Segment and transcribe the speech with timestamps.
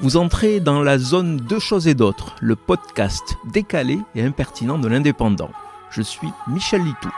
[0.00, 4.88] Vous entrez dans la zone Deux choses et d'autres, le podcast décalé et impertinent de
[4.88, 5.50] l'indépendant.
[5.90, 7.10] Je suis Michel Litou.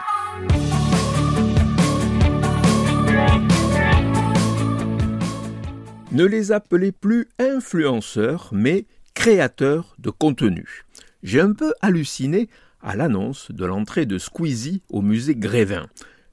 [6.12, 8.84] Ne les appelez plus influenceurs, mais
[9.14, 10.84] créateurs de contenu.
[11.22, 12.48] J'ai un peu halluciné
[12.82, 15.86] à l'annonce de l'entrée de Squeezie au musée Grévin.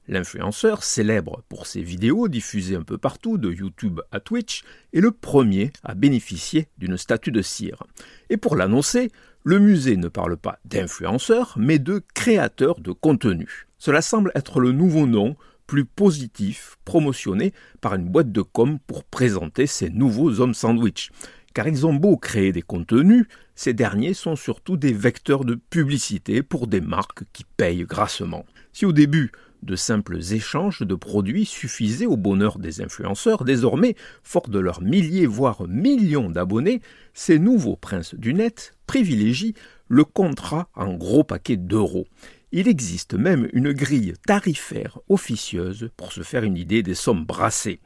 [0.06, 4.62] L'influenceur, célèbre pour ses vidéos diffusées un peu partout, de YouTube à Twitch,
[4.92, 7.82] est le premier à bénéficier d'une statue de cire.
[8.28, 9.10] Et pour l'annoncer,
[9.44, 13.66] le musée ne parle pas d'influenceur, mais de créateur de contenu.
[13.78, 15.36] Cela semble être le nouveau nom,
[15.66, 21.10] plus positif, promotionné par une boîte de com pour présenter ces nouveaux hommes sandwich.
[21.54, 26.42] Car ils ont beau créer des contenus, ces derniers sont surtout des vecteurs de publicité
[26.42, 28.44] pour des marques qui payent grassement.
[28.72, 29.30] Si au début,
[29.64, 33.44] de simples échanges de produits suffisaient au bonheur des influenceurs.
[33.44, 36.80] Désormais, forts de leurs milliers voire millions d'abonnés,
[37.14, 39.54] ces nouveaux princes du net privilégient
[39.88, 42.06] le contrat en gros paquet d'euros.
[42.52, 47.80] Il existe même une grille tarifaire officieuse pour se faire une idée des sommes brassées.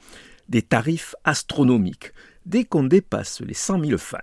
[0.48, 2.12] Des tarifs astronomiques
[2.48, 4.18] dès qu'on dépasse les 100 000 fans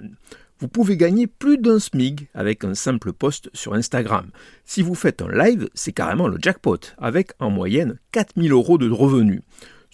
[0.60, 4.30] vous pouvez gagner plus d'un SMIG avec un simple post sur Instagram.
[4.64, 8.90] Si vous faites un live, c'est carrément le jackpot, avec en moyenne 4000 euros de
[8.90, 9.42] revenus.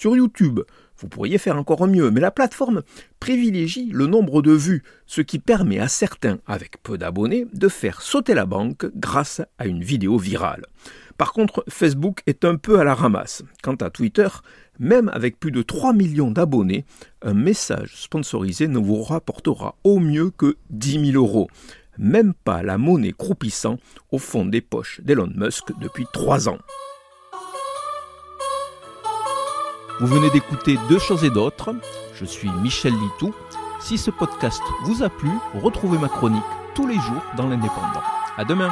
[0.01, 0.61] Sur YouTube,
[0.97, 2.81] vous pourriez faire encore mieux, mais la plateforme
[3.19, 8.01] privilégie le nombre de vues, ce qui permet à certains, avec peu d'abonnés, de faire
[8.01, 10.65] sauter la banque grâce à une vidéo virale.
[11.19, 13.43] Par contre, Facebook est un peu à la ramasse.
[13.61, 14.27] Quant à Twitter,
[14.79, 16.83] même avec plus de 3 millions d'abonnés,
[17.21, 21.47] un message sponsorisé ne vous rapportera au mieux que 10 000 euros.
[21.99, 23.77] Même pas la monnaie croupissant
[24.11, 26.57] au fond des poches d'Elon Musk depuis 3 ans.
[30.01, 31.75] Vous venez d'écouter Deux choses et d'autres.
[32.15, 33.35] Je suis Michel Litou.
[33.79, 36.41] Si ce podcast vous a plu, retrouvez ma chronique
[36.73, 38.01] tous les jours dans l'Indépendant.
[38.35, 38.71] À demain!